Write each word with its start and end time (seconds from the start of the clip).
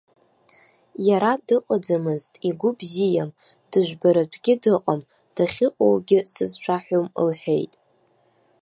Иара 1.07 1.31
дыҟаӡамызт, 1.45 2.33
игәы 2.49 2.69
бзиам, 2.77 3.29
дыжәбаратәгьы 3.69 4.53
дыҟам, 4.61 5.01
дахьыҟоугьы 5.35 6.19
сызшәаҳәом 6.33 7.07
лҳәеит. 7.27 7.73